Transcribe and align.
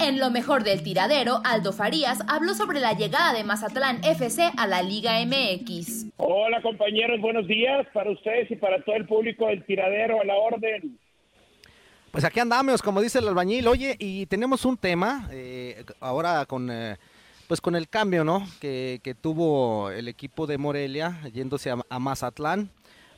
En 0.00 0.18
lo 0.18 0.30
mejor 0.30 0.64
del 0.64 0.82
tiradero, 0.82 1.40
Aldo 1.44 1.72
Farías 1.72 2.20
habló 2.26 2.54
sobre 2.54 2.80
la 2.80 2.94
llegada 2.94 3.32
de 3.32 3.44
Mazatlán 3.44 4.02
FC 4.02 4.50
a 4.56 4.66
la 4.66 4.82
Liga 4.82 5.24
MX. 5.24 6.06
Hola 6.16 6.62
compañeros, 6.62 7.20
buenos 7.20 7.46
días 7.46 7.86
para 7.92 8.10
ustedes 8.10 8.50
y 8.50 8.56
para 8.56 8.82
todo 8.82 8.96
el 8.96 9.06
público 9.06 9.46
del 9.46 9.64
tiradero 9.64 10.20
a 10.20 10.24
la 10.24 10.34
orden. 10.36 10.98
Pues 12.10 12.24
aquí 12.24 12.40
andamos, 12.40 12.82
como 12.82 13.00
dice 13.00 13.20
el 13.20 13.28
albañil. 13.28 13.68
Oye, 13.68 13.94
y 13.98 14.26
tenemos 14.26 14.64
un 14.64 14.76
tema 14.76 15.28
eh, 15.30 15.84
ahora 16.00 16.44
con, 16.44 16.68
eh, 16.70 16.96
pues 17.46 17.60
con 17.60 17.76
el 17.76 17.88
cambio, 17.88 18.24
¿no? 18.24 18.48
Que, 18.60 19.00
que, 19.04 19.14
tuvo 19.14 19.90
el 19.90 20.08
equipo 20.08 20.46
de 20.46 20.58
Morelia 20.58 21.20
yéndose 21.32 21.70
a, 21.70 21.76
a, 21.88 21.98
Mazatlán, 22.00 22.70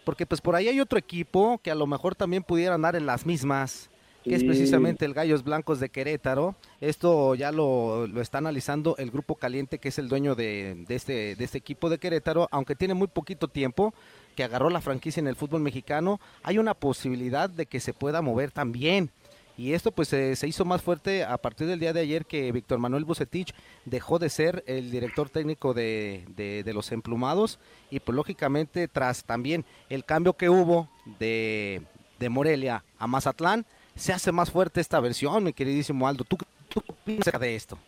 porque 0.04 0.26
pues 0.26 0.42
por 0.42 0.56
ahí 0.56 0.68
hay 0.68 0.80
otro 0.80 0.98
equipo 0.98 1.58
que 1.62 1.70
a 1.70 1.74
lo 1.74 1.86
mejor 1.86 2.14
también 2.14 2.42
pudiera 2.42 2.74
andar 2.74 2.96
en 2.96 3.06
las 3.06 3.24
mismas, 3.24 3.88
que 4.22 4.34
es 4.34 4.44
precisamente 4.44 5.04
el 5.04 5.14
Gallos 5.14 5.42
Blancos 5.44 5.80
de 5.80 5.88
Querétaro. 5.88 6.54
Esto 6.80 7.34
ya 7.34 7.52
lo, 7.52 8.06
lo 8.06 8.20
está 8.20 8.38
analizando 8.38 8.96
el 8.98 9.10
Grupo 9.10 9.34
Caliente, 9.34 9.78
que 9.78 9.88
es 9.88 9.98
el 9.98 10.08
dueño 10.08 10.34
de, 10.34 10.84
de, 10.86 10.94
este, 10.94 11.36
de 11.36 11.44
este 11.44 11.58
equipo 11.58 11.90
de 11.90 11.98
Querétaro, 11.98 12.48
aunque 12.50 12.76
tiene 12.76 12.94
muy 12.94 13.08
poquito 13.08 13.48
tiempo 13.48 13.94
que 14.36 14.44
agarró 14.44 14.70
la 14.70 14.80
franquicia 14.80 15.20
en 15.20 15.28
el 15.28 15.36
fútbol 15.36 15.60
mexicano, 15.60 16.20
hay 16.42 16.58
una 16.58 16.74
posibilidad 16.74 17.50
de 17.50 17.66
que 17.66 17.80
se 17.80 17.92
pueda 17.92 18.22
mover 18.22 18.50
también. 18.50 19.10
Y 19.56 19.74
esto 19.74 19.92
pues 19.92 20.12
eh, 20.12 20.34
se 20.34 20.48
hizo 20.48 20.64
más 20.64 20.80
fuerte 20.80 21.24
a 21.24 21.36
partir 21.36 21.66
del 21.66 21.78
día 21.78 21.92
de 21.92 22.00
ayer 22.00 22.24
que 22.24 22.50
Víctor 22.52 22.78
Manuel 22.78 23.04
Bucetich 23.04 23.54
dejó 23.84 24.18
de 24.18 24.30
ser 24.30 24.64
el 24.66 24.90
director 24.90 25.28
técnico 25.28 25.74
de, 25.74 26.24
de, 26.36 26.62
de, 26.64 26.72
los 26.72 26.90
emplumados 26.90 27.58
y 27.90 28.00
pues 28.00 28.16
lógicamente 28.16 28.88
tras 28.88 29.24
también 29.24 29.66
el 29.90 30.06
cambio 30.06 30.32
que 30.38 30.48
hubo 30.48 30.88
de, 31.18 31.82
de 32.18 32.28
Morelia 32.30 32.82
a 32.98 33.06
Mazatlán, 33.06 33.66
se 33.94 34.12
hace 34.12 34.32
más 34.32 34.50
fuerte 34.50 34.80
esta 34.80 35.00
versión, 35.00 35.44
mi 35.44 35.52
queridísimo 35.52 36.06
Aldo. 36.06 36.24
¿Tú, 36.24 36.36
tú 36.68 36.80
qué 36.80 36.92
piensas 37.04 37.40
de 37.40 37.54
esto? 37.54 37.78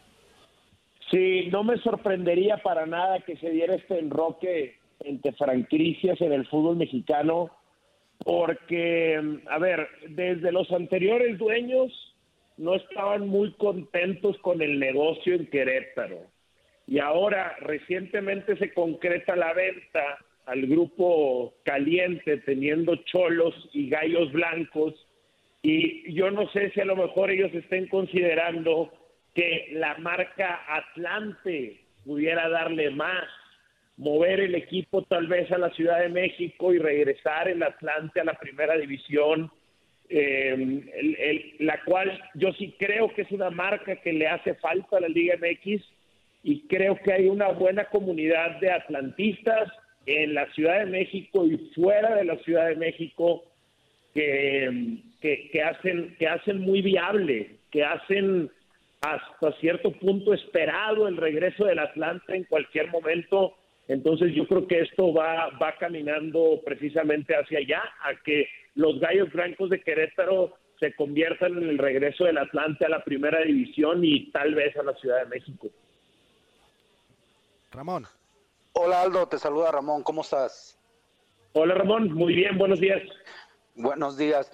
Sí, 1.10 1.48
no 1.50 1.62
me 1.64 1.76
sorprendería 1.78 2.58
para 2.58 2.86
nada 2.86 3.20
que 3.20 3.36
se 3.36 3.50
diera 3.50 3.74
este 3.74 3.98
enroque 3.98 4.78
entre 5.00 5.32
franquicias 5.32 6.20
en 6.20 6.32
el 6.32 6.46
fútbol 6.46 6.76
mexicano, 6.76 7.50
porque, 8.18 9.40
a 9.48 9.58
ver, 9.58 9.88
desde 10.08 10.50
los 10.50 10.70
anteriores 10.72 11.38
dueños 11.38 11.92
no 12.56 12.74
estaban 12.74 13.28
muy 13.28 13.52
contentos 13.54 14.38
con 14.38 14.62
el 14.62 14.78
negocio 14.78 15.34
en 15.34 15.46
Querétaro. 15.46 16.20
Y 16.86 16.98
ahora 16.98 17.56
recientemente 17.60 18.56
se 18.56 18.72
concreta 18.72 19.36
la 19.36 19.52
venta 19.52 20.18
al 20.46 20.66
grupo 20.66 21.54
caliente 21.64 22.38
teniendo 22.38 22.96
cholos 22.96 23.54
y 23.72 23.88
gallos 23.88 24.30
blancos 24.32 24.94
y 25.66 26.12
yo 26.12 26.30
no 26.30 26.46
sé 26.50 26.70
si 26.72 26.80
a 26.82 26.84
lo 26.84 26.94
mejor 26.94 27.30
ellos 27.30 27.50
estén 27.54 27.88
considerando 27.88 28.92
que 29.34 29.70
la 29.72 29.96
marca 29.96 30.60
Atlante 30.68 31.80
pudiera 32.04 32.50
darle 32.50 32.90
más 32.90 33.24
mover 33.96 34.40
el 34.40 34.54
equipo 34.56 35.04
tal 35.04 35.26
vez 35.26 35.50
a 35.50 35.56
la 35.56 35.70
Ciudad 35.70 36.00
de 36.00 36.10
México 36.10 36.74
y 36.74 36.78
regresar 36.78 37.48
el 37.48 37.62
Atlante 37.62 38.20
a 38.20 38.24
la 38.24 38.34
primera 38.34 38.76
división, 38.76 39.50
eh, 40.10 41.56
la 41.60 41.82
cual 41.84 42.12
yo 42.34 42.52
sí 42.52 42.74
creo 42.78 43.14
que 43.14 43.22
es 43.22 43.32
una 43.32 43.48
marca 43.48 43.96
que 43.96 44.12
le 44.12 44.28
hace 44.28 44.52
falta 44.56 44.98
a 44.98 45.00
la 45.00 45.08
Liga 45.08 45.36
MX 45.38 45.82
y 46.42 46.60
creo 46.68 46.96
que 47.02 47.10
hay 47.10 47.26
una 47.26 47.48
buena 47.48 47.86
comunidad 47.86 48.60
de 48.60 48.70
atlantistas 48.70 49.72
en 50.04 50.34
la 50.34 50.44
Ciudad 50.52 50.80
de 50.80 50.90
México 50.90 51.46
y 51.46 51.56
fuera 51.74 52.16
de 52.16 52.26
la 52.26 52.36
Ciudad 52.40 52.68
de 52.68 52.76
México 52.76 53.44
que, 54.14 54.98
que, 55.20 55.50
que 55.50 55.62
hacen, 55.62 56.16
que 56.18 56.28
hacen 56.28 56.60
muy 56.60 56.80
viable, 56.80 57.56
que 57.70 57.84
hacen 57.84 58.50
hasta 59.00 59.52
cierto 59.60 59.92
punto 59.92 60.32
esperado 60.32 61.08
el 61.08 61.16
regreso 61.16 61.66
del 61.66 61.78
Atlante 61.78 62.34
en 62.34 62.44
cualquier 62.44 62.90
momento 62.90 63.54
entonces 63.88 64.34
yo 64.34 64.46
creo 64.46 64.66
que 64.66 64.80
esto 64.80 65.12
va, 65.12 65.50
va 65.62 65.76
caminando 65.78 66.60
precisamente 66.64 67.34
hacia 67.34 67.58
allá, 67.58 67.82
a 68.02 68.14
que 68.24 68.48
los 68.74 68.98
Gallos 68.98 69.30
Blancos 69.32 69.70
de 69.70 69.82
Querétaro 69.82 70.54
se 70.80 70.94
conviertan 70.94 71.58
en 71.58 71.68
el 71.68 71.78
regreso 71.78 72.24
del 72.24 72.38
Atlante 72.38 72.84
a 72.86 72.88
la 72.88 73.04
primera 73.04 73.40
división 73.42 74.04
y 74.04 74.30
tal 74.30 74.54
vez 74.54 74.76
a 74.76 74.82
la 74.82 74.94
Ciudad 74.94 75.20
de 75.20 75.26
México. 75.26 75.68
Ramón. 77.72 78.06
Hola 78.72 79.02
Aldo, 79.02 79.28
te 79.28 79.38
saluda 79.38 79.70
Ramón, 79.70 80.02
¿cómo 80.02 80.22
estás? 80.22 80.78
Hola 81.52 81.74
Ramón, 81.74 82.12
muy 82.12 82.34
bien, 82.34 82.58
buenos 82.58 82.80
días. 82.80 83.02
Buenos 83.76 84.16
días. 84.16 84.52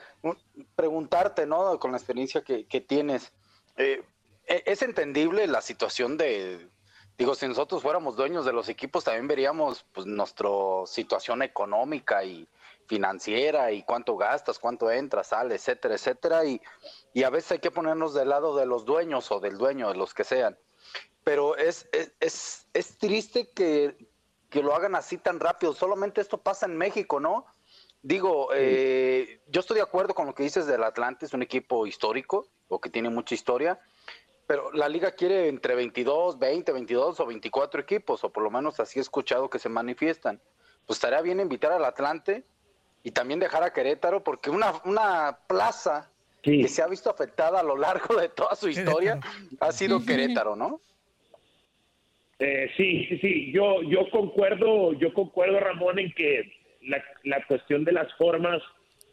Preguntarte, 0.74 1.44
¿no? 1.44 1.78
Con 1.78 1.92
la 1.92 1.98
experiencia 1.98 2.42
que, 2.42 2.64
tienes, 2.80 3.32
eh, 3.76 4.02
¿es 4.46 4.80
entendible 4.80 5.46
la 5.46 5.60
situación 5.60 6.16
de, 6.16 6.70
digo, 7.18 7.34
si 7.34 7.46
nosotros 7.46 7.82
fuéramos 7.82 8.16
dueños 8.16 8.46
de 8.46 8.54
los 8.54 8.70
equipos, 8.70 9.04
también 9.04 9.28
veríamos 9.28 9.84
pues 9.92 10.06
nuestra 10.06 10.48
situación 10.86 11.42
económica 11.42 12.24
y 12.24 12.48
financiera 12.86 13.70
y 13.72 13.82
cuánto 13.82 14.16
gastas, 14.16 14.58
cuánto 14.58 14.90
entras, 14.90 15.28
sale, 15.28 15.56
etcétera, 15.56 15.96
etcétera. 15.96 16.44
Y, 16.46 16.62
y 17.12 17.22
a 17.22 17.30
veces 17.30 17.52
hay 17.52 17.58
que 17.58 17.70
ponernos 17.70 18.14
del 18.14 18.30
lado 18.30 18.56
de 18.56 18.64
los 18.64 18.86
dueños 18.86 19.30
o 19.30 19.38
del 19.38 19.58
dueño, 19.58 19.90
de 19.90 19.96
los 19.96 20.14
que 20.14 20.24
sean. 20.24 20.58
Pero 21.24 21.58
es, 21.58 21.86
es, 21.92 22.12
es, 22.20 22.66
es 22.72 22.96
triste 22.96 23.50
que, 23.50 24.08
que, 24.48 24.62
lo 24.62 24.74
hagan 24.74 24.94
así 24.94 25.18
tan 25.18 25.40
rápido. 25.40 25.74
Solamente 25.74 26.22
esto 26.22 26.38
pasa 26.38 26.64
en 26.64 26.78
México, 26.78 27.20
¿no? 27.20 27.44
Digo, 28.02 28.48
eh, 28.54 29.40
yo 29.48 29.60
estoy 29.60 29.76
de 29.76 29.82
acuerdo 29.82 30.14
con 30.14 30.26
lo 30.26 30.34
que 30.34 30.42
dices 30.42 30.66
del 30.66 30.82
Atlante, 30.84 31.26
es 31.26 31.34
un 31.34 31.42
equipo 31.42 31.86
histórico 31.86 32.46
o 32.68 32.80
que 32.80 32.88
tiene 32.88 33.10
mucha 33.10 33.34
historia 33.34 33.78
pero 34.50 34.72
la 34.72 34.88
liga 34.88 35.12
quiere 35.12 35.46
entre 35.46 35.76
22, 35.76 36.40
20, 36.40 36.72
22 36.72 37.20
o 37.20 37.26
24 37.26 37.82
equipos, 37.82 38.24
o 38.24 38.32
por 38.32 38.42
lo 38.42 38.50
menos 38.50 38.80
así 38.80 38.98
he 38.98 39.02
escuchado 39.02 39.48
que 39.48 39.60
se 39.60 39.68
manifiestan. 39.68 40.40
Pues 40.86 40.96
estaría 40.96 41.22
bien 41.22 41.38
invitar 41.38 41.70
al 41.70 41.84
Atlante 41.84 42.42
y 43.04 43.12
también 43.12 43.38
dejar 43.38 43.62
a 43.62 43.72
Querétaro, 43.72 44.24
porque 44.24 44.50
una, 44.50 44.72
una 44.84 45.38
plaza 45.46 46.10
sí. 46.42 46.62
que 46.62 46.66
se 46.66 46.82
ha 46.82 46.88
visto 46.88 47.08
afectada 47.08 47.60
a 47.60 47.62
lo 47.62 47.76
largo 47.76 48.16
de 48.16 48.28
toda 48.28 48.56
su 48.56 48.68
historia 48.68 49.20
ha 49.60 49.70
sido 49.70 50.04
Querétaro, 50.04 50.56
¿no? 50.56 50.80
Eh, 52.40 52.72
sí, 52.76 53.06
sí, 53.08 53.18
sí, 53.18 53.52
yo, 53.52 53.84
yo 53.84 54.10
concuerdo, 54.10 54.94
yo 54.94 55.14
concuerdo, 55.14 55.60
Ramón, 55.60 56.00
en 56.00 56.12
que 56.12 56.52
la, 56.82 57.02
la 57.24 57.44
cuestión 57.46 57.84
de 57.84 57.92
las 57.92 58.12
formas 58.14 58.62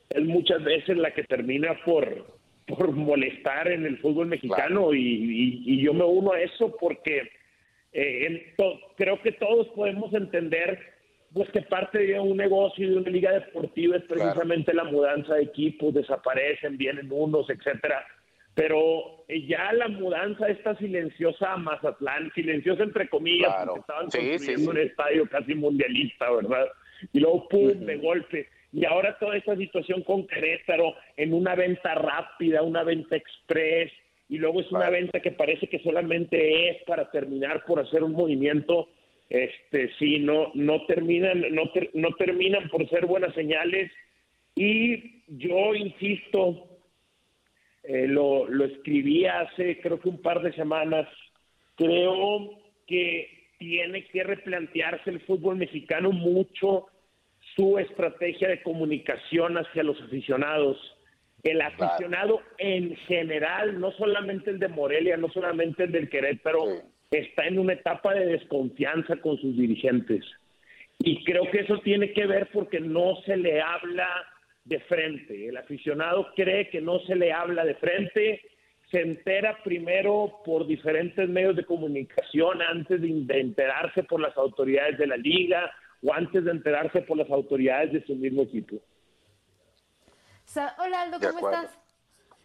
es 0.09 0.23
muchas 0.23 0.63
veces 0.63 0.97
la 0.97 1.11
que 1.11 1.23
termina 1.23 1.77
por, 1.85 2.25
por 2.67 2.91
molestar 2.91 3.71
en 3.71 3.85
el 3.85 3.97
fútbol 3.99 4.27
mexicano 4.27 4.93
y, 4.93 5.63
y, 5.65 5.81
yo 5.81 5.93
me 5.93 6.03
uno 6.03 6.33
a 6.33 6.41
eso 6.41 6.75
porque 6.79 7.29
eh, 7.93 8.53
creo 8.95 9.21
que 9.21 9.31
todos 9.33 9.67
podemos 9.69 10.13
entender 10.13 10.79
pues 11.33 11.49
que 11.51 11.61
parte 11.61 11.99
de 11.99 12.19
un 12.19 12.37
negocio 12.37 12.85
y 12.85 12.89
de 12.89 12.97
una 12.97 13.09
liga 13.09 13.31
deportiva 13.31 13.97
es 13.97 14.03
precisamente 14.03 14.73
la 14.73 14.85
mudanza 14.85 15.35
de 15.35 15.43
equipos, 15.43 15.93
desaparecen, 15.93 16.77
vienen 16.77 17.09
unos, 17.11 17.49
etcétera. 17.49 18.05
Pero 18.55 19.23
eh, 19.27 19.45
ya 19.45 19.71
la 19.73 19.87
mudanza 19.87 20.47
esta 20.47 20.75
silenciosa 20.77 21.53
a 21.53 21.57
Mazatlán, 21.57 22.31
silenciosa 22.33 22.83
entre 22.83 23.07
comillas, 23.09 23.53
porque 23.65 23.79
estaban 23.81 24.07
construyendo 24.09 24.71
un 24.71 24.77
estadio 24.77 25.29
casi 25.29 25.53
mundialista, 25.53 26.31
¿verdad? 26.31 26.65
Y 27.13 27.19
luego 27.19 27.47
pum, 27.47 27.85
de 27.85 27.97
golpe. 27.97 28.47
Y 28.73 28.85
ahora 28.85 29.17
toda 29.19 29.37
esta 29.37 29.55
situación 29.55 30.03
con 30.03 30.27
Querétaro 30.27 30.95
en 31.15 31.33
una 31.33 31.55
venta 31.55 31.95
rápida, 31.95 32.61
una 32.61 32.83
venta 32.83 33.15
express, 33.15 33.91
y 34.29 34.37
luego 34.37 34.59
es 34.59 34.71
una 34.71 34.89
venta 34.89 35.21
que 35.21 35.31
parece 35.31 35.67
que 35.67 35.79
solamente 35.79 36.69
es 36.69 36.83
para 36.83 37.09
terminar 37.09 37.63
por 37.65 37.79
hacer 37.79 38.03
un 38.03 38.11
movimiento, 38.11 38.89
este 39.29 39.89
sí, 39.97 40.19
no, 40.19 40.51
no 40.53 40.85
terminan, 40.85 41.43
no, 41.51 41.71
no 41.93 42.09
terminan 42.15 42.69
por 42.69 42.87
ser 42.89 43.05
buenas 43.05 43.33
señales. 43.35 43.91
Y 44.55 45.23
yo 45.27 45.75
insisto, 45.75 46.67
eh, 47.83 48.07
lo, 48.07 48.47
lo 48.47 48.65
escribí 48.65 49.25
hace 49.25 49.79
creo 49.79 49.99
que 49.99 50.09
un 50.09 50.21
par 50.21 50.41
de 50.41 50.53
semanas, 50.53 51.07
creo 51.75 52.59
que 52.85 53.36
tiene 53.57 54.05
que 54.07 54.23
replantearse 54.23 55.09
el 55.09 55.21
fútbol 55.21 55.57
mexicano 55.57 56.11
mucho 56.11 56.87
su 57.55 57.77
estrategia 57.79 58.49
de 58.49 58.61
comunicación 58.61 59.57
hacia 59.57 59.83
los 59.83 59.99
aficionados. 60.01 60.77
El 61.43 61.61
aficionado 61.61 62.41
en 62.57 62.95
general, 63.07 63.79
no 63.79 63.91
solamente 63.93 64.51
el 64.51 64.59
de 64.59 64.67
Morelia, 64.67 65.17
no 65.17 65.29
solamente 65.29 65.83
el 65.83 65.91
del 65.91 66.09
Querétaro, 66.09 66.65
está 67.11 67.47
en 67.47 67.59
una 67.59 67.73
etapa 67.73 68.13
de 68.13 68.25
desconfianza 68.25 69.15
con 69.17 69.37
sus 69.37 69.57
dirigentes. 69.57 70.25
Y 70.99 71.23
creo 71.23 71.49
que 71.51 71.59
eso 71.61 71.79
tiene 71.79 72.11
que 72.11 72.25
ver 72.25 72.49
porque 72.51 72.79
no 72.79 73.15
se 73.25 73.37
le 73.37 73.61
habla 73.61 74.07
de 74.65 74.79
frente. 74.81 75.47
El 75.47 75.57
aficionado 75.57 76.27
cree 76.35 76.69
que 76.69 76.81
no 76.81 76.99
se 77.01 77.15
le 77.15 77.31
habla 77.31 77.63
de 77.63 77.75
frente, 77.75 78.41
se 78.91 79.01
entera 79.01 79.57
primero 79.63 80.41
por 80.45 80.65
diferentes 80.65 81.27
medios 81.27 81.55
de 81.55 81.65
comunicación 81.65 82.61
antes 82.61 83.01
de, 83.01 83.39
enterarse 83.39 84.03
por 84.03 84.21
las 84.21 84.35
autoridades 84.37 84.97
de 84.97 85.07
la 85.07 85.17
liga 85.17 85.71
o 86.03 86.13
antes 86.13 86.45
de 86.45 86.51
enterarse 86.51 87.01
por 87.01 87.17
las 87.17 87.29
autoridades 87.29 87.91
de 87.91 88.05
su 88.05 88.15
mismo 88.15 88.43
equipo. 88.43 88.77
Hola 90.79 91.01
Aldo, 91.01 91.19
¿cómo 91.19 91.49
estás? 91.49 91.77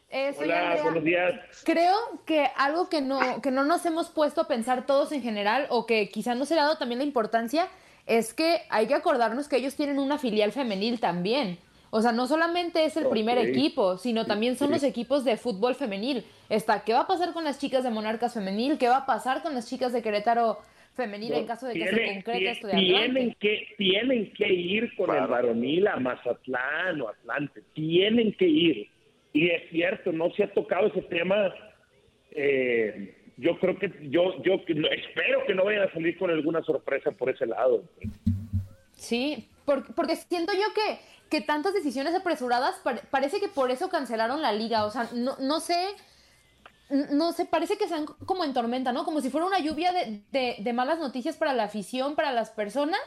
Eh, 0.08 0.34
Hola, 0.38 0.80
buenos 0.82 1.04
días. 1.04 1.62
Creo 1.64 1.96
que 2.26 2.46
algo 2.56 2.90
que 2.90 3.00
no, 3.00 3.40
que 3.40 3.50
no 3.50 3.64
nos 3.64 3.86
hemos 3.86 4.10
puesto 4.10 4.42
a 4.42 4.48
pensar 4.48 4.84
todos 4.84 5.12
en 5.12 5.22
general 5.22 5.66
o 5.70 5.86
que 5.86 6.08
quizá 6.10 6.34
no 6.34 6.44
se 6.44 6.54
le 6.54 6.60
ha 6.60 6.64
dado 6.64 6.76
también 6.76 6.98
la 6.98 7.04
importancia 7.04 7.68
es 8.06 8.34
que 8.34 8.62
hay 8.68 8.88
que 8.88 8.94
acordarnos 8.94 9.48
que 9.48 9.56
ellos 9.56 9.76
tienen 9.76 9.98
una 9.98 10.18
filial 10.18 10.52
femenil 10.52 10.98
también. 10.98 11.58
O 11.94 12.00
sea, 12.00 12.10
no 12.10 12.26
solamente 12.26 12.86
es 12.86 12.96
el 12.96 13.06
primer 13.08 13.36
equipo, 13.36 13.98
sino 13.98 14.24
también 14.24 14.56
son 14.56 14.70
los 14.70 14.82
equipos 14.82 15.26
de 15.26 15.36
fútbol 15.36 15.74
femenil. 15.74 16.24
Está, 16.48 16.84
¿qué 16.84 16.94
va 16.94 17.00
a 17.00 17.06
pasar 17.06 17.34
con 17.34 17.44
las 17.44 17.58
chicas 17.58 17.84
de 17.84 17.90
Monarcas 17.90 18.32
femenil? 18.32 18.78
¿Qué 18.78 18.88
va 18.88 18.96
a 18.96 19.06
pasar 19.06 19.42
con 19.42 19.52
las 19.52 19.68
chicas 19.68 19.92
de 19.92 20.00
Querétaro 20.00 20.56
femenil 20.94 21.34
en 21.34 21.46
caso 21.46 21.66
de 21.66 21.74
que 21.74 21.86
se 21.86 22.14
concrete 22.14 22.50
esto 22.50 22.66
de 22.68 22.78
tienen 22.78 23.36
que 23.38 23.74
Tienen 23.76 24.32
que 24.32 24.50
ir 24.50 24.96
con 24.96 25.14
el 25.14 25.26
varonil 25.26 25.86
a 25.86 25.96
Mazatlán 25.96 26.98
o 27.02 27.10
Atlante. 27.10 27.62
Tienen 27.74 28.32
que 28.32 28.46
ir. 28.46 28.88
Y 29.34 29.50
es 29.50 29.68
cierto, 29.68 30.12
no 30.12 30.32
se 30.32 30.44
ha 30.44 30.52
tocado 30.54 30.86
ese 30.86 31.02
tema. 31.02 31.54
Eh, 32.30 33.14
yo 33.36 33.58
creo 33.58 33.78
que 33.78 33.92
yo 34.08 34.42
yo 34.42 34.54
espero 34.64 35.44
que 35.46 35.54
no 35.54 35.66
vayan 35.66 35.88
a 35.88 35.92
salir 35.92 36.16
con 36.16 36.30
alguna 36.30 36.62
sorpresa 36.62 37.10
por 37.10 37.28
ese 37.28 37.44
lado. 37.44 37.84
Sí, 38.92 39.46
porque 39.64 40.16
siento 40.16 40.52
yo 40.52 40.72
que 40.74 41.00
que 41.32 41.40
tantas 41.40 41.72
decisiones 41.72 42.14
apresuradas, 42.14 42.74
parece 43.10 43.40
que 43.40 43.48
por 43.48 43.70
eso 43.70 43.88
cancelaron 43.88 44.42
la 44.42 44.52
liga. 44.52 44.84
O 44.84 44.90
sea, 44.90 45.08
no, 45.14 45.34
no 45.38 45.60
sé, 45.60 45.96
no 46.90 47.32
sé, 47.32 47.46
parece 47.46 47.78
que 47.78 47.84
están 47.84 48.04
como 48.04 48.44
en 48.44 48.52
tormenta, 48.52 48.92
¿no? 48.92 49.06
Como 49.06 49.22
si 49.22 49.30
fuera 49.30 49.46
una 49.46 49.58
lluvia 49.58 49.92
de, 49.92 50.72
malas 50.74 50.98
noticias 50.98 51.38
para 51.38 51.54
la 51.54 51.64
afición, 51.64 52.16
para 52.16 52.32
las 52.32 52.50
personas. 52.50 53.00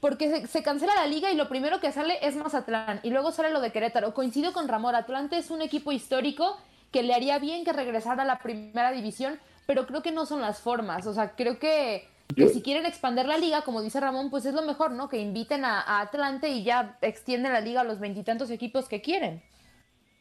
Porque 0.00 0.46
se, 0.46 0.62
cancela 0.62 0.94
la 0.94 1.06
liga 1.06 1.30
y 1.30 1.36
lo 1.36 1.50
primero 1.50 1.80
que 1.80 1.92
sale 1.92 2.16
es 2.26 2.34
Mazatlán. 2.34 3.00
Y 3.02 3.10
luego 3.10 3.30
sale 3.30 3.50
lo 3.50 3.60
de 3.60 3.72
Querétaro. 3.72 4.14
Coincido 4.14 4.54
con 4.54 4.66
Ramón. 4.66 4.94
Atlante 4.94 5.36
es 5.36 5.50
un 5.50 5.60
equipo 5.60 5.92
histórico 5.92 6.56
que 6.90 7.02
le 7.02 7.12
haría 7.12 7.38
bien 7.38 7.66
que 7.66 7.74
regresara 7.74 8.22
a 8.22 8.26
la 8.26 8.38
primera 8.38 8.90
división, 8.90 9.38
pero 9.66 9.86
creo 9.86 10.00
que 10.02 10.12
no 10.12 10.24
son 10.24 10.40
las 10.40 10.60
formas. 10.60 11.06
O 11.06 11.12
sea, 11.12 11.32
creo 11.32 11.58
que 11.58 12.08
que 12.34 12.48
si 12.48 12.62
quieren 12.62 12.86
expandir 12.86 13.26
la 13.26 13.38
liga, 13.38 13.62
como 13.62 13.82
dice 13.82 14.00
Ramón, 14.00 14.30
pues 14.30 14.46
es 14.46 14.54
lo 14.54 14.62
mejor, 14.62 14.92
¿no? 14.92 15.08
Que 15.08 15.18
inviten 15.18 15.64
a, 15.64 15.80
a 15.80 16.00
Atlante 16.00 16.48
y 16.48 16.62
ya 16.62 16.98
extienden 17.02 17.52
la 17.52 17.60
liga 17.60 17.82
a 17.82 17.84
los 17.84 18.00
veintitantos 18.00 18.50
equipos 18.50 18.88
que 18.88 19.00
quieren 19.00 19.42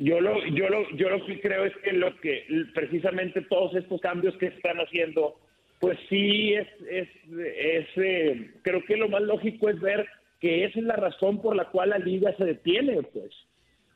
Yo 0.00 0.18
lo, 0.18 0.42
yo 0.46 0.66
lo, 0.70 0.90
yo 0.96 1.10
lo 1.10 1.26
que 1.26 1.42
creo 1.42 1.66
es 1.66 1.76
que 1.84 1.92
lo 1.92 2.18
que 2.20 2.46
precisamente 2.74 3.42
todos 3.42 3.74
estos 3.74 4.00
cambios 4.00 4.34
que 4.38 4.46
están 4.46 4.78
haciendo, 4.78 5.38
pues 5.78 5.98
sí 6.08 6.54
es, 6.54 6.66
es, 6.88 7.08
es 7.28 7.86
eh, 7.96 8.50
creo 8.62 8.82
que 8.86 8.96
lo 8.96 9.10
más 9.10 9.20
lógico 9.20 9.68
es 9.68 9.78
ver 9.78 10.06
que 10.40 10.64
esa 10.64 10.78
es 10.78 10.86
la 10.86 10.96
razón 10.96 11.42
por 11.42 11.54
la 11.54 11.66
cual 11.66 11.90
la 11.90 11.98
liga 11.98 12.34
se 12.38 12.46
detiene, 12.46 13.02
pues. 13.02 13.30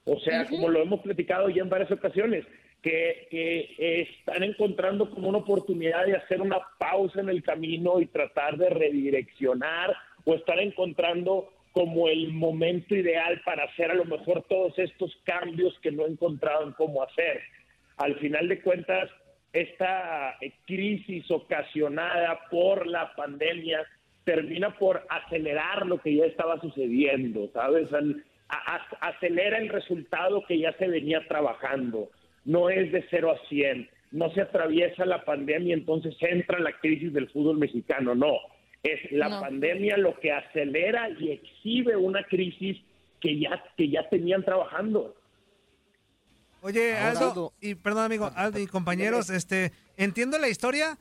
O 0.04 0.20
sea, 0.20 0.44
como 0.44 0.68
lo 0.68 0.82
hemos 0.82 1.00
platicado 1.00 1.48
ya 1.48 1.62
en 1.62 1.70
varias 1.70 1.90
ocasiones, 1.90 2.44
que, 2.82 3.26
que 3.30 4.02
están 4.02 4.42
encontrando 4.42 5.08
como 5.08 5.30
una 5.30 5.38
oportunidad 5.38 6.04
de 6.04 6.16
hacer 6.16 6.42
una 6.42 6.58
pausa 6.78 7.22
en 7.22 7.30
el 7.30 7.42
camino 7.42 7.98
y 7.98 8.06
tratar 8.08 8.58
de 8.58 8.68
redireccionar 8.68 9.96
o 10.24 10.34
estar 10.34 10.58
encontrando 10.58 11.48
como 11.74 12.08
el 12.08 12.32
momento 12.32 12.94
ideal 12.94 13.42
para 13.44 13.64
hacer 13.64 13.90
a 13.90 13.94
lo 13.94 14.04
mejor 14.04 14.44
todos 14.48 14.78
estos 14.78 15.12
cambios 15.24 15.76
que 15.80 15.90
no 15.90 16.06
encontraron 16.06 16.72
cómo 16.72 17.02
hacer. 17.02 17.40
Al 17.96 18.14
final 18.20 18.48
de 18.48 18.62
cuentas, 18.62 19.10
esta 19.52 20.36
crisis 20.66 21.28
ocasionada 21.32 22.38
por 22.48 22.86
la 22.86 23.12
pandemia 23.16 23.84
termina 24.22 24.78
por 24.78 25.04
acelerar 25.10 25.84
lo 25.84 26.00
que 26.00 26.14
ya 26.14 26.26
estaba 26.26 26.60
sucediendo, 26.60 27.50
¿sabes? 27.52 27.88
acelera 29.00 29.58
el 29.58 29.68
resultado 29.68 30.44
que 30.46 30.60
ya 30.60 30.72
se 30.74 30.86
venía 30.86 31.26
trabajando. 31.26 32.08
No 32.44 32.70
es 32.70 32.92
de 32.92 33.04
0 33.10 33.32
a 33.32 33.48
100, 33.48 33.90
no 34.12 34.30
se 34.30 34.42
atraviesa 34.42 35.04
la 35.06 35.24
pandemia 35.24 35.70
y 35.70 35.78
entonces 35.80 36.14
entra 36.20 36.60
la 36.60 36.78
crisis 36.78 37.12
del 37.12 37.28
fútbol 37.30 37.58
mexicano, 37.58 38.14
no 38.14 38.38
es 38.84 39.10
la 39.10 39.40
pandemia 39.40 39.96
lo 39.96 40.20
que 40.20 40.30
acelera 40.30 41.08
y 41.18 41.30
exhibe 41.30 41.96
una 41.96 42.22
crisis 42.24 42.76
que 43.18 43.40
ya, 43.40 43.64
que 43.76 43.88
ya 43.88 44.06
tenían 44.10 44.44
trabajando. 44.44 45.16
Oye, 46.60 46.94
Aldo, 46.94 47.52
y 47.60 47.74
perdón 47.74 48.04
amigo, 48.04 48.30
Aldo 48.36 48.58
y 48.58 48.66
compañeros, 48.66 49.30
este, 49.30 49.72
entiendo 49.96 50.38
la 50.38 50.48
historia, 50.48 50.98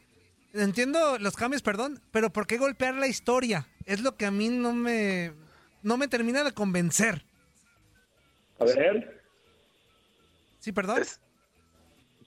entiendo 0.54 1.18
los 1.20 1.36
cambios, 1.36 1.62
perdón, 1.62 2.02
pero 2.12 2.32
¿por 2.32 2.48
qué 2.48 2.58
golpear 2.58 2.96
la 2.96 3.08
historia? 3.08 3.68
Es 3.86 4.02
lo 4.02 4.16
que 4.16 4.26
a 4.26 4.32
mí 4.32 4.48
no 4.50 4.74
me, 4.74 5.34
no 5.82 5.98
me 5.98 6.08
termina 6.08 6.44
de 6.44 6.54
convencer. 6.54 7.24
A 8.60 8.66
ver. 8.66 9.22
Sí, 10.60 10.72
perdón. 10.72 11.04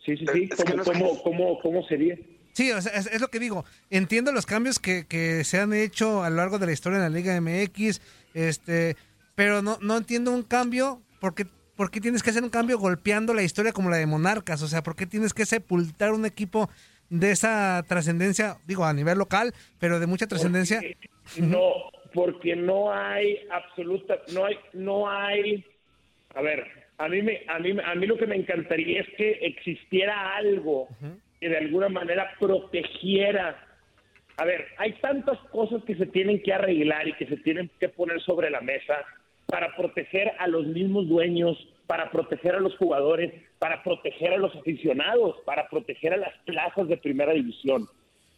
sí, 0.04 0.16
sí, 0.18 0.26
sí. 0.26 0.48
¿Cómo, 0.84 1.22
cómo, 1.22 1.58
cómo 1.60 1.82
sería? 1.86 2.18
Sí, 2.56 2.70
es, 2.70 3.20
lo 3.20 3.28
que 3.28 3.38
digo. 3.38 3.66
Entiendo 3.90 4.32
los 4.32 4.46
cambios 4.46 4.78
que, 4.78 5.42
se 5.44 5.60
han 5.60 5.74
hecho 5.74 6.22
a 6.22 6.30
lo 6.30 6.36
largo 6.36 6.58
de 6.58 6.64
la 6.64 6.72
historia 6.72 6.96
en 6.96 7.02
la 7.02 7.10
Liga 7.10 7.38
MX, 7.38 8.00
este, 8.32 8.96
pero 9.34 9.60
no, 9.60 9.76
no 9.82 9.98
entiendo 9.98 10.32
un 10.32 10.42
cambio 10.42 11.02
porque 11.20 11.44
¿por 11.76 11.90
qué 11.90 12.00
tienes 12.00 12.22
que 12.22 12.30
hacer 12.30 12.42
un 12.42 12.48
cambio 12.48 12.78
golpeando 12.78 13.34
la 13.34 13.42
historia 13.42 13.72
como 13.72 13.90
la 13.90 13.98
de 13.98 14.06
Monarcas? 14.06 14.62
O 14.62 14.68
sea, 14.68 14.82
¿por 14.82 14.96
qué 14.96 15.04
tienes 15.04 15.34
que 15.34 15.44
sepultar 15.44 16.12
un 16.12 16.24
equipo 16.24 16.70
de 17.10 17.30
esa 17.30 17.84
trascendencia, 17.86 18.56
digo, 18.66 18.86
a 18.86 18.94
nivel 18.94 19.18
local, 19.18 19.52
pero 19.78 20.00
de 20.00 20.06
mucha 20.06 20.26
trascendencia. 20.26 20.80
No, 21.38 21.90
porque 22.14 22.56
no 22.56 22.90
hay 22.90 23.46
absoluta, 23.50 24.16
no 24.32 24.46
hay, 24.46 24.58
no 24.72 25.10
hay, 25.10 25.62
a 26.34 26.40
ver, 26.40 26.66
a 26.96 27.06
mí, 27.08 27.20
me, 27.20 27.42
a, 27.48 27.58
mí, 27.58 27.76
a 27.84 27.94
mí 27.94 28.06
lo 28.06 28.16
que 28.16 28.26
me 28.26 28.36
encantaría 28.36 29.02
es 29.02 29.08
que 29.18 29.32
existiera 29.42 30.36
algo 30.36 30.88
que 31.40 31.48
de 31.48 31.58
alguna 31.58 31.88
manera 31.88 32.32
protegiera. 32.38 33.62
A 34.36 34.44
ver, 34.44 34.66
hay 34.78 34.92
tantas 34.94 35.38
cosas 35.50 35.82
que 35.84 35.94
se 35.94 36.06
tienen 36.06 36.42
que 36.42 36.52
arreglar 36.52 37.08
y 37.08 37.14
que 37.14 37.26
se 37.26 37.36
tienen 37.38 37.70
que 37.80 37.88
poner 37.88 38.20
sobre 38.20 38.50
la 38.50 38.60
mesa 38.60 39.04
para 39.46 39.74
proteger 39.76 40.32
a 40.38 40.48
los 40.48 40.66
mismos 40.66 41.08
dueños, 41.08 41.56
para 41.86 42.10
proteger 42.10 42.56
a 42.56 42.60
los 42.60 42.76
jugadores, 42.76 43.32
para 43.58 43.82
proteger 43.82 44.32
a 44.32 44.38
los 44.38 44.54
aficionados, 44.56 45.36
para 45.44 45.68
proteger 45.68 46.14
a 46.14 46.18
las 46.18 46.36
plazas 46.44 46.88
de 46.88 46.96
primera 46.96 47.32
división. 47.32 47.88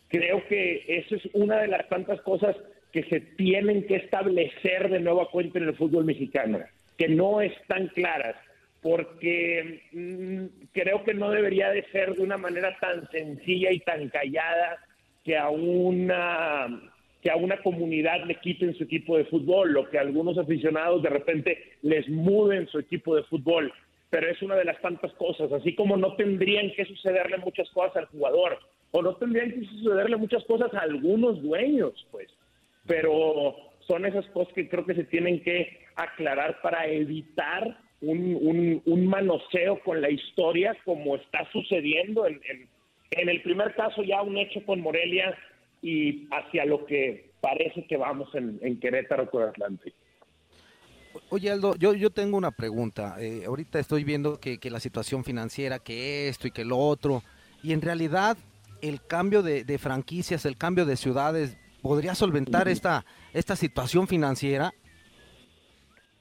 Creo 0.08 0.46
que 0.48 0.84
eso 0.86 1.16
es 1.16 1.22
una 1.32 1.58
de 1.60 1.68
las 1.68 1.88
tantas 1.88 2.20
cosas 2.22 2.56
que 2.92 3.04
se 3.04 3.20
tienen 3.20 3.86
que 3.86 3.96
establecer 3.96 4.88
de 4.90 5.00
nueva 5.00 5.28
cuenta 5.30 5.58
en 5.58 5.68
el 5.68 5.76
fútbol 5.76 6.04
mexicano, 6.04 6.60
que 6.96 7.08
no 7.08 7.40
están 7.40 7.88
claras, 7.88 8.36
porque 8.82 9.82
mm, 9.92 10.68
creo 10.72 11.04
que 11.04 11.14
no 11.14 11.30
debería 11.30 11.70
de 11.70 11.84
ser 11.90 12.14
de 12.14 12.22
una 12.22 12.36
manera 12.36 12.76
tan 12.80 13.08
sencilla 13.10 13.72
y 13.72 13.80
tan 13.80 14.08
callada 14.08 14.78
que 15.24 15.36
a 15.36 15.48
una 15.50 16.92
que 17.20 17.30
a 17.32 17.36
una 17.36 17.60
comunidad 17.62 18.24
le 18.26 18.36
quiten 18.36 18.74
su 18.76 18.84
equipo 18.84 19.16
de 19.16 19.24
fútbol 19.24 19.76
o 19.76 19.90
que 19.90 19.98
a 19.98 20.02
algunos 20.02 20.38
aficionados 20.38 21.02
de 21.02 21.10
repente 21.10 21.58
les 21.82 22.08
muden 22.08 22.68
su 22.68 22.78
equipo 22.78 23.16
de 23.16 23.24
fútbol. 23.24 23.72
Pero 24.08 24.30
es 24.30 24.40
una 24.40 24.54
de 24.54 24.64
las 24.64 24.80
tantas 24.80 25.12
cosas, 25.14 25.52
así 25.52 25.74
como 25.74 25.96
no 25.96 26.14
tendrían 26.14 26.70
que 26.76 26.84
sucederle 26.84 27.38
muchas 27.38 27.68
cosas 27.70 27.96
al 27.96 28.06
jugador 28.06 28.58
o 28.92 29.02
no 29.02 29.16
tendrían 29.16 29.50
que 29.50 29.66
sucederle 29.66 30.16
muchas 30.16 30.44
cosas 30.44 30.72
a 30.74 30.78
algunos 30.78 31.42
dueños, 31.42 32.06
pues. 32.10 32.28
Pero 32.86 33.56
son 33.80 34.06
esas 34.06 34.24
cosas 34.26 34.54
que 34.54 34.68
creo 34.68 34.86
que 34.86 34.94
se 34.94 35.04
tienen 35.04 35.42
que 35.42 35.80
aclarar 35.96 36.60
para 36.62 36.86
evitar 36.86 37.76
un, 38.00 38.82
un, 38.84 39.06
manoseo 39.06 39.80
con 39.82 40.00
la 40.00 40.10
historia 40.10 40.76
como 40.84 41.16
está 41.16 41.50
sucediendo 41.52 42.26
en, 42.26 42.40
en 43.10 43.28
el 43.28 43.42
primer 43.42 43.74
caso 43.74 44.02
ya 44.02 44.22
un 44.22 44.36
hecho 44.36 44.64
con 44.64 44.80
Morelia 44.80 45.36
y 45.82 46.28
hacia 46.30 46.64
lo 46.64 46.84
que 46.86 47.30
parece 47.40 47.86
que 47.86 47.96
vamos 47.96 48.32
en, 48.34 48.58
en 48.62 48.78
Querétaro 48.78 49.30
con 49.30 49.42
Atlante. 49.42 49.92
Oye 51.30 51.50
Aldo, 51.50 51.74
yo, 51.76 51.94
yo 51.94 52.10
tengo 52.10 52.36
una 52.36 52.50
pregunta. 52.50 53.16
Eh, 53.20 53.44
ahorita 53.46 53.78
estoy 53.78 54.04
viendo 54.04 54.38
que, 54.38 54.58
que, 54.58 54.70
la 54.70 54.80
situación 54.80 55.24
financiera, 55.24 55.78
que 55.78 56.28
esto 56.28 56.46
y 56.46 56.50
que 56.50 56.64
lo 56.64 56.78
otro, 56.78 57.22
y 57.62 57.72
en 57.72 57.82
realidad 57.82 58.36
el 58.82 59.04
cambio 59.04 59.42
de, 59.42 59.64
de 59.64 59.78
franquicias, 59.78 60.44
el 60.44 60.56
cambio 60.56 60.84
de 60.86 60.96
ciudades, 60.96 61.56
¿podría 61.82 62.14
solventar 62.14 62.68
esta, 62.68 63.04
esta 63.32 63.56
situación 63.56 64.06
financiera? 64.06 64.72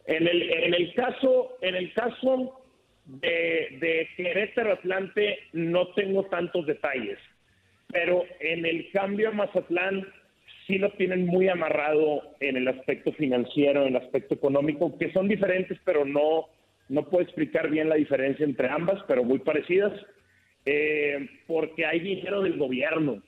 En 0.07 0.27
el, 0.27 0.51
en 0.51 0.73
el 0.73 0.93
caso, 0.93 1.57
en 1.61 1.75
el 1.75 1.93
caso 1.93 2.61
de, 3.05 3.77
de 3.79 4.09
Querétaro 4.17 4.73
Atlante 4.73 5.37
no 5.53 5.89
tengo 5.93 6.25
tantos 6.25 6.65
detalles 6.65 7.19
pero 7.91 8.25
en 8.39 8.65
el 8.65 8.89
cambio 8.91 9.29
a 9.29 9.33
Mazatlán 9.33 10.05
sí 10.65 10.77
lo 10.77 10.91
tienen 10.91 11.25
muy 11.25 11.47
amarrado 11.47 12.21
en 12.39 12.57
el 12.57 12.67
aspecto 12.67 13.11
financiero, 13.13 13.83
en 13.83 13.95
el 13.95 14.01
aspecto 14.01 14.35
económico, 14.35 14.97
que 14.97 15.11
son 15.13 15.27
diferentes, 15.27 15.77
pero 15.85 16.03
no, 16.03 16.47
no 16.89 17.03
puedo 17.09 17.23
explicar 17.23 17.69
bien 17.69 17.87
la 17.89 17.95
diferencia 17.95 18.45
entre 18.45 18.69
ambas, 18.69 19.01
pero 19.07 19.23
muy 19.23 19.39
parecidas, 19.39 19.93
eh, 20.65 21.29
porque 21.47 21.85
hay 21.85 22.01
dinero 22.01 22.41
del 22.41 22.57
gobierno. 22.57 23.23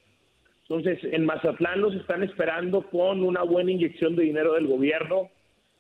Entonces, 0.64 1.00
en 1.04 1.26
Mazatlán 1.26 1.82
los 1.82 1.96
están 1.96 2.24
esperando 2.24 2.84
con 2.90 3.24
una 3.24 3.44
buena 3.44 3.72
inyección 3.72 4.16
de 4.16 4.24
dinero 4.24 4.54
del 4.54 4.68
gobierno, 4.68 5.30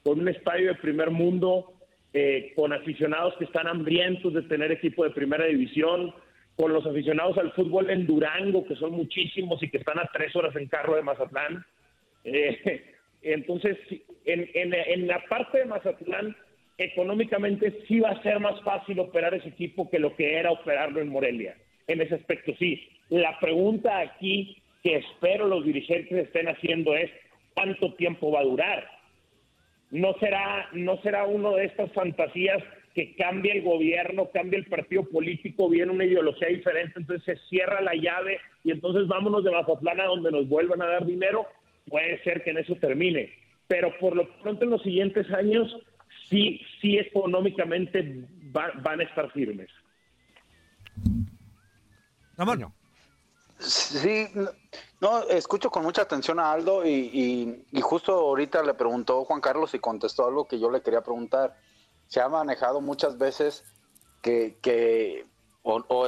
con 0.03 0.20
un 0.20 0.27
estadio 0.27 0.70
de 0.70 0.75
primer 0.75 1.12
mundo, 1.12 1.74
eh, 2.13 2.53
con 2.56 2.74
aficionados 2.74 3.36
que 3.38 3.46
están 3.46 3.68
hambrientos 3.68 4.34
de 4.34 4.41
tener 4.44 4.72
equipo 4.72 5.03
de 5.03 5.12
primera 5.12 5.46
división, 5.46 6.13
con 6.56 6.74
los 6.74 6.86
aficionados 6.86 7.38
al 7.38 7.53
fútbol 7.53 7.89
en 7.89 8.06
Durango, 8.06 8.65
que 8.65 8.75
son 8.75 8.91
muchísimos 8.91 9.63
y 9.63 9.70
que 9.70 9.77
están 9.77 9.98
a 9.98 10.10
tres 10.12 10.36
horas 10.36 10.56
en 10.56 10.68
carro 10.68 10.96
de 10.96 11.03
Mazatlán. 11.03 11.65
Eh, 12.25 12.84
entonces, 13.22 13.77
en, 14.25 14.50
en, 14.53 15.08
la 15.08 15.24
parte 15.29 15.60
de 15.60 15.65
Mazatlán, 15.65 16.36
económicamente 16.77 17.84
sí 17.88 18.00
va 18.00 18.10
a 18.10 18.24
ser 18.24 18.39
más 18.39 18.62
fácil 18.63 19.00
operar 19.00 19.34
ese 19.34 19.50
equipo 19.50 19.89
que 19.89 20.00
lo 20.00 20.15
que 20.15 20.38
era 20.38 20.51
operarlo 20.51 21.00
en 21.00 21.10
Morelia. 21.10 21.56
En 21.88 22.01
ese 22.01 22.15
aspecto 22.15 22.53
sí. 22.60 22.89
La 23.10 23.39
pregunta 23.39 24.00
aquí 24.00 24.62
que 24.84 24.98
espero 24.98 25.48
los 25.48 25.65
dirigentes 25.65 26.25
estén 26.25 26.48
haciendo 26.48 26.96
es 26.96 27.10
cuánto 27.53 27.94
tiempo 27.96 28.32
va 28.32 28.41
a 28.41 28.44
durar. 28.44 28.99
No 29.91 30.13
será, 30.19 30.69
no 30.74 31.01
será 31.01 31.25
uno 31.25 31.55
de 31.55 31.65
estas 31.65 31.91
fantasías 31.93 32.62
que 32.93 33.15
cambie 33.15 33.58
el 33.58 33.63
gobierno, 33.63 34.29
cambie 34.31 34.60
el 34.60 34.65
partido 34.65 35.03
político, 35.03 35.69
viene 35.69 35.91
una 35.91 36.05
ideología 36.05 36.48
diferente, 36.48 37.00
entonces 37.00 37.24
se 37.25 37.48
cierra 37.48 37.81
la 37.81 37.93
llave 37.93 38.39
y 38.63 38.72
entonces 38.72 39.08
vámonos 39.08 39.43
de 39.43 39.51
Mazatlán 39.51 40.00
a 40.00 40.05
donde 40.05 40.31
nos 40.31 40.48
vuelvan 40.48 40.81
a 40.81 40.88
dar 40.88 41.05
dinero, 41.05 41.48
puede 41.88 42.22
ser 42.24 42.43
que 42.43 42.51
en 42.51 42.60
eso 42.60 42.75
termine. 42.75 43.31
Pero 43.67 43.98
por 44.00 44.15
lo 44.15 44.27
pronto 44.41 44.63
en 44.63 44.72
los 44.72 44.81
siguientes 44.81 45.29
años 45.31 45.75
sí, 46.29 46.62
sí 46.81 46.98
económicamente 46.98 48.25
van 48.51 49.00
a 49.00 49.03
estar 49.03 49.31
firmes. 49.31 49.69
Tamaño. 52.36 52.74
Sí, 53.60 54.30
no, 55.01 55.22
escucho 55.24 55.70
con 55.70 55.84
mucha 55.84 56.01
atención 56.01 56.39
a 56.39 56.51
Aldo 56.51 56.86
y, 56.86 57.66
y 57.72 57.82
justo 57.82 58.13
ahorita 58.13 58.63
le 58.63 58.74
preguntó 58.74 59.25
Juan 59.25 59.42
Carlos 59.42 59.74
y 59.74 59.80
contestó 59.80 60.25
algo 60.25 60.48
que 60.48 60.60
yo 60.60 60.72
le 60.72 60.82
quería 60.82 61.04
preguntar 61.04 61.56
se 62.10 62.20
ha 62.20 62.28
manejado 62.28 62.82
muchas 62.82 63.18
veces 63.18 63.63
que, 64.22 64.58
que 64.62 65.25
o, 65.62 66.08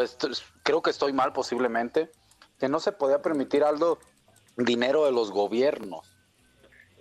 creo 0.64 0.82
que 0.82 0.90
estoy 0.90 1.14
mal 1.14 1.32
posiblemente, 1.32 2.12
que 2.60 2.68
no 2.68 2.80
se 2.80 2.92
podía 2.92 3.22
permitir 3.22 3.64
algo 3.64 4.00
dinero 4.58 5.06
de 5.06 5.12
los 5.12 5.32
gobiernos. 5.32 6.11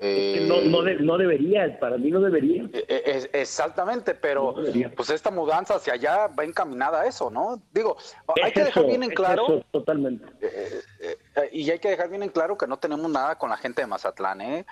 Eh, 0.02 0.46
no, 0.48 0.62
no, 0.62 1.18
debería, 1.18 1.78
para 1.78 1.98
mí 1.98 2.10
no 2.10 2.20
debería. 2.20 2.62
E, 2.72 2.84
e, 2.88 3.40
exactamente, 3.40 4.14
pero 4.14 4.54
pues 4.96 5.10
esta 5.10 5.30
mudanza 5.30 5.74
hacia 5.74 5.92
allá 5.92 6.26
va 6.28 6.44
encaminada 6.44 7.02
a 7.02 7.06
eso, 7.06 7.30
¿no? 7.30 7.60
Digo, 7.70 7.98
hay 8.42 8.50
que 8.52 8.64
dejar 8.64 8.86
bien 8.86 9.02
en 9.02 9.10
claro. 9.10 9.62
totalmente. 9.70 10.24
Eh, 10.40 10.80
eh, 11.00 11.48
y 11.52 11.70
hay 11.70 11.78
que 11.78 11.90
dejar 11.90 12.08
bien 12.08 12.22
en 12.22 12.30
claro 12.30 12.56
que 12.56 12.66
no 12.66 12.78
tenemos 12.78 13.10
nada 13.10 13.36
con 13.36 13.50
la 13.50 13.58
gente 13.58 13.82
de 13.82 13.88
Mazatlán, 13.88 14.40
¿eh? 14.40 14.66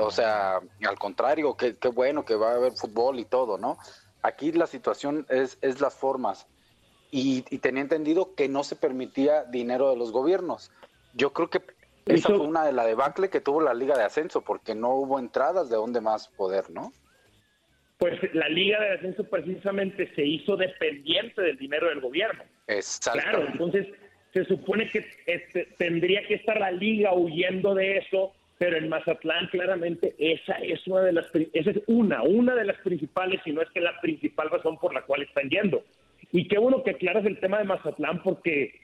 O 0.00 0.10
sea, 0.10 0.60
al 0.84 0.98
contrario, 0.98 1.56
qué, 1.56 1.76
bueno 1.88 2.24
que 2.24 2.34
va 2.34 2.50
a 2.50 2.54
haber 2.54 2.72
fútbol 2.72 3.20
y 3.20 3.24
todo, 3.26 3.56
¿no? 3.56 3.78
Aquí 4.22 4.50
la 4.50 4.66
situación 4.66 5.26
es, 5.28 5.58
es 5.60 5.80
las 5.80 5.94
formas. 5.94 6.46
Y, 7.12 7.42
tenía 7.58 7.82
entendido 7.82 8.34
que 8.34 8.48
no 8.48 8.64
se 8.64 8.76
permitía 8.76 9.44
dinero 9.44 9.90
de 9.90 9.96
los 9.96 10.12
gobiernos. 10.12 10.70
Yo 11.14 11.32
creo 11.32 11.50
que 11.50 11.62
esa 12.06 12.28
fue 12.28 12.38
una 12.38 12.64
de 12.64 12.72
la 12.72 12.84
debacle 12.84 13.30
que 13.30 13.40
tuvo 13.40 13.60
la 13.60 13.74
Liga 13.74 13.96
de 13.96 14.04
Ascenso, 14.04 14.42
porque 14.42 14.74
no 14.74 14.94
hubo 14.94 15.18
entradas 15.18 15.70
de 15.70 15.76
dónde 15.76 16.00
más 16.00 16.28
poder, 16.28 16.70
¿no? 16.70 16.92
Pues 17.98 18.18
la 18.34 18.48
Liga 18.48 18.80
de 18.80 18.94
Ascenso 18.94 19.24
precisamente 19.24 20.12
se 20.14 20.24
hizo 20.24 20.56
dependiente 20.56 21.42
del 21.42 21.58
dinero 21.58 21.88
del 21.88 22.00
gobierno. 22.00 22.42
Exacto. 22.66 23.20
Claro, 23.20 23.46
entonces 23.46 23.86
se 24.32 24.44
supone 24.44 24.88
que 24.88 25.06
este, 25.26 25.66
tendría 25.76 26.26
que 26.26 26.34
estar 26.34 26.58
la 26.58 26.70
Liga 26.70 27.12
huyendo 27.12 27.74
de 27.74 27.98
eso 27.98 28.32
pero 28.60 28.76
en 28.76 28.90
Mazatlán 28.90 29.46
claramente 29.46 30.14
esa 30.18 30.52
es 30.58 30.86
una 30.86 31.00
de 31.00 31.12
las 31.12 31.26
esa 31.54 31.70
es 31.70 31.80
una 31.86 32.22
una 32.22 32.54
de 32.54 32.66
las 32.66 32.76
principales 32.82 33.40
si 33.42 33.52
no 33.52 33.62
es 33.62 33.70
que 33.70 33.80
la 33.80 33.98
principal 34.02 34.50
razón 34.50 34.76
por 34.76 34.92
la 34.92 35.00
cual 35.00 35.22
están 35.22 35.48
yendo 35.48 35.82
y 36.30 36.46
qué 36.46 36.58
bueno 36.58 36.82
que 36.82 36.90
aclaras 36.90 37.24
el 37.24 37.40
tema 37.40 37.58
de 37.58 37.64
Mazatlán 37.64 38.22
porque 38.22 38.78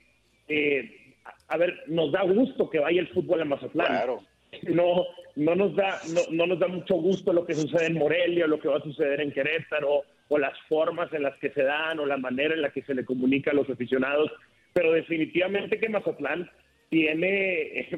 eh, 0.49 1.06
a 1.49 1.57
ver 1.57 1.83
nos 1.87 2.13
da 2.13 2.23
gusto 2.23 2.69
que 2.71 2.79
vaya 2.79 3.01
el 3.01 3.09
fútbol 3.09 3.43
a 3.43 3.45
Mazatlán 3.45 3.87
claro. 3.87 4.23
no 4.69 5.05
no 5.37 5.55
nos 5.55 5.75
da 5.77 6.01
no, 6.15 6.21
no 6.31 6.47
nos 6.47 6.59
da 6.59 6.69
mucho 6.69 6.95
gusto 6.95 7.33
lo 7.33 7.47
que 7.47 7.55
sucede 7.55 7.87
en 7.87 7.99
Morelia 7.99 8.47
lo 8.47 8.59
que 8.59 8.69
va 8.69 8.79
a 8.79 8.83
suceder 8.83 9.21
en 9.21 9.33
Querétaro 9.33 10.03
o 10.29 10.39
las 10.39 10.59
formas 10.69 11.13
en 11.13 11.23
las 11.23 11.37
que 11.39 11.51
se 11.51 11.63
dan 11.63 12.01
o 12.01 12.07
la 12.07 12.17
manera 12.17 12.55
en 12.55 12.63
la 12.63 12.71
que 12.71 12.83
se 12.83 12.95
le 12.95 13.05
comunica 13.05 13.51
a 13.51 13.55
los 13.55 13.69
aficionados 13.71 14.31
pero 14.73 14.93
definitivamente 14.93 15.79
que 15.79 15.89
Mazatlán 15.89 16.51
tiene, 16.91 17.89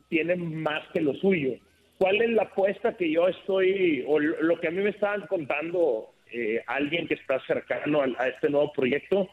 tiene 0.08 0.36
más 0.36 0.82
que 0.92 1.00
lo 1.00 1.14
suyo. 1.14 1.54
¿Cuál 1.98 2.22
es 2.22 2.30
la 2.30 2.42
apuesta 2.42 2.96
que 2.96 3.10
yo 3.10 3.26
estoy, 3.26 4.04
o 4.06 4.20
lo 4.20 4.60
que 4.60 4.68
a 4.68 4.70
mí 4.70 4.82
me 4.82 4.90
estaban 4.90 5.26
contando 5.26 6.10
eh, 6.32 6.62
alguien 6.66 7.08
que 7.08 7.14
está 7.14 7.44
cercano 7.44 8.02
a, 8.02 8.28
este 8.28 8.50
nuevo 8.50 8.72
proyecto? 8.72 9.28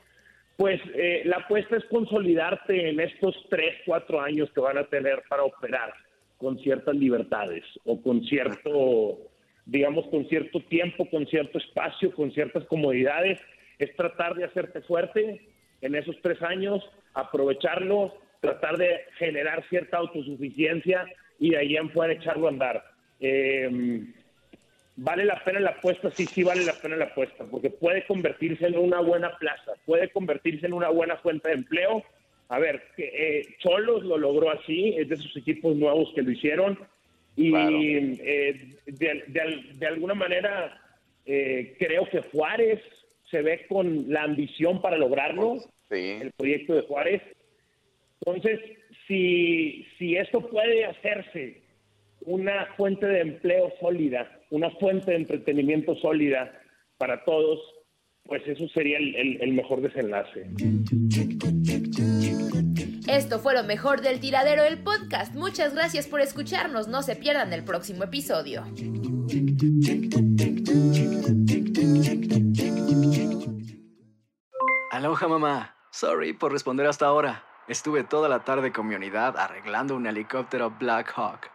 Pues 0.57 0.79
eh, 0.93 1.23
la 1.25 1.37
apuesta 1.37 1.75
es 1.75 1.83
consolidarte 1.85 2.89
en 2.89 2.99
estos 2.99 3.35
tres, 3.49 3.75
cuatro 3.85 4.21
años 4.21 4.49
que 4.53 4.61
van 4.61 4.77
a 4.77 4.85
tener 4.85 5.23
para 5.27 5.43
operar 5.43 5.93
con 6.37 6.57
ciertas 6.59 6.95
libertades 6.95 7.63
o 7.83 8.01
con 8.01 8.23
cierto, 8.23 9.17
digamos, 9.65 10.07
con 10.07 10.25
cierto 10.27 10.61
tiempo, 10.61 11.09
con 11.09 11.25
cierto 11.27 11.57
espacio, 11.57 12.13
con 12.13 12.31
ciertas 12.31 12.63
comodidades. 12.65 13.39
Es 13.79 13.93
tratar 13.97 14.35
de 14.35 14.45
hacerte 14.45 14.81
fuerte 14.81 15.41
en 15.81 15.95
esos 15.95 16.15
tres 16.21 16.41
años, 16.41 16.81
aprovecharlo, 17.13 18.13
tratar 18.39 18.77
de 18.77 19.01
generar 19.17 19.67
cierta 19.67 19.97
autosuficiencia 19.97 21.05
y 21.37 21.49
de 21.51 21.57
ahí 21.57 21.75
en 21.75 21.89
fuera 21.89 22.13
echarlo 22.13 22.47
a 22.47 22.51
andar. 22.51 22.83
Eh, 23.19 24.05
¿Vale 24.97 25.25
la 25.25 25.43
pena 25.43 25.59
la 25.59 25.71
apuesta? 25.71 26.09
Sí, 26.11 26.25
sí 26.25 26.43
vale 26.43 26.63
la 26.63 26.73
pena 26.73 26.95
la 26.95 27.05
apuesta, 27.05 27.43
porque 27.45 27.69
puede 27.69 28.05
convertirse 28.05 28.65
en 28.65 28.77
una 28.77 29.01
buena 29.01 29.37
plaza, 29.37 29.73
puede 29.85 30.09
convertirse 30.09 30.67
en 30.67 30.73
una 30.73 30.89
buena 30.89 31.17
fuente 31.17 31.49
de 31.49 31.55
empleo. 31.55 32.03
A 32.47 32.59
ver, 32.59 32.81
eh, 32.97 33.45
Cholos 33.59 34.03
lo 34.03 34.17
logró 34.17 34.51
así, 34.51 34.95
es 34.97 35.09
de 35.09 35.17
sus 35.17 35.35
equipos 35.35 35.75
nuevos 35.75 36.11
que 36.15 36.21
lo 36.21 36.31
hicieron, 36.31 36.79
y 37.35 37.53
eh, 37.53 38.77
de, 38.85 39.85
alguna 39.87 40.13
manera 40.13 40.79
eh, 41.25 41.75
creo 41.77 42.07
que 42.09 42.21
Juárez 42.21 42.79
se 43.29 43.41
ve 43.41 43.65
con 43.67 44.05
la 44.07 44.23
ambición 44.23 44.81
para 44.81 44.97
lograrlo, 44.97 45.57
el 45.89 46.31
proyecto 46.37 46.73
de 46.75 46.81
Juárez. 46.83 47.21
Entonces, 48.21 48.61
si, 49.07 49.85
si 49.97 50.15
esto 50.15 50.39
puede 50.47 50.85
hacerse 50.85 51.64
una 52.25 52.67
fuente 52.75 53.05
de 53.05 53.21
empleo 53.21 53.71
sólida, 53.79 54.29
una 54.49 54.69
fuente 54.71 55.11
de 55.11 55.17
entretenimiento 55.17 55.95
sólida 55.95 56.51
para 56.97 57.23
todos, 57.23 57.59
pues 58.25 58.41
eso 58.47 58.67
sería 58.69 58.97
el, 58.97 59.53
mejor 59.53 59.81
desenlace. 59.81 60.47
Esto 63.07 63.39
fue 63.39 63.53
lo 63.53 63.63
mejor 63.63 64.01
del 64.01 64.19
tiradero 64.19 64.63
del 64.63 64.79
podcast. 64.79 65.35
Muchas 65.35 65.75
gracias 65.75 66.07
por 66.07 66.21
escucharnos. 66.21 66.87
No 66.87 67.03
se 67.03 67.15
pierdan 67.15 67.53
el 67.53 67.63
próximo 67.63 68.03
episodio. 68.03 68.63
Aloha 74.91 75.27
mamá. 75.27 75.75
Sorry 75.91 76.33
por 76.33 76.51
responder 76.51 76.87
hasta 76.87 77.05
ahora. 77.05 77.43
Estuve 77.67 78.03
toda 78.03 78.27
la 78.27 78.43
tarde 78.43 78.71
con 78.71 78.87
mi 78.87 78.95
unidad 78.95 79.37
arreglando 79.37 79.95
un 79.95 80.07
helicóptero 80.07 80.71
Black 80.71 81.13
Hawk. 81.15 81.54